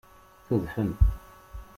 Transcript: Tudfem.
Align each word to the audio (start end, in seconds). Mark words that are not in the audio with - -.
Tudfem. 0.45 0.89